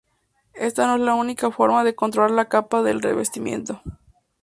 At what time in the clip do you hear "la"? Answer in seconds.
1.01-1.13, 2.31-2.49